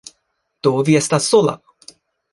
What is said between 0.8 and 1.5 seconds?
vi estas